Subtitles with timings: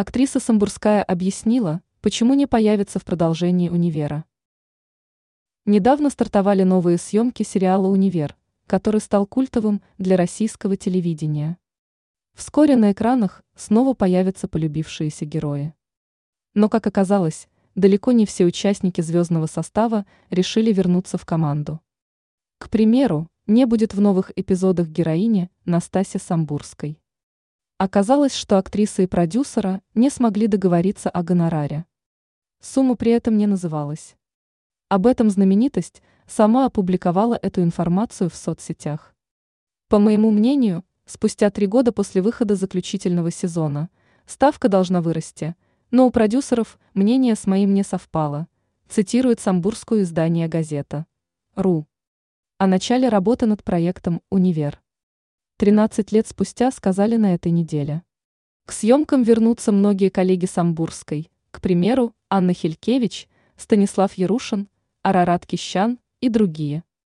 [0.00, 4.24] Актриса Самбурская объяснила, почему не появится в продолжении «Универа».
[5.66, 8.34] Недавно стартовали новые съемки сериала «Универ»,
[8.66, 11.58] который стал культовым для российского телевидения.
[12.32, 15.74] Вскоре на экранах снова появятся полюбившиеся герои.
[16.54, 21.78] Но, как оказалось, далеко не все участники звездного состава решили вернуться в команду.
[22.56, 26.98] К примеру, не будет в новых эпизодах героини Настаси Самбурской.
[27.80, 31.86] Оказалось, что актриса и продюсера не смогли договориться о гонораре.
[32.60, 34.16] Сумма при этом не называлась.
[34.90, 39.14] Об этом знаменитость сама опубликовала эту информацию в соцсетях.
[39.88, 43.88] По моему мнению, спустя три года после выхода заключительного сезона
[44.26, 45.56] ставка должна вырасти,
[45.90, 48.46] но у продюсеров мнение с моим не совпало,
[48.90, 51.06] цитирует самбурскую издание «Газета».
[51.54, 51.88] РУ.
[52.58, 54.82] О начале работы над проектом «Универ».
[55.60, 58.02] 13 лет спустя сказали на этой неделе.
[58.64, 63.28] К съемкам вернутся многие коллеги Самбурской, к примеру, Анна Хилькевич,
[63.58, 64.70] Станислав Ярушин,
[65.02, 66.82] Арарат Кищан и другие.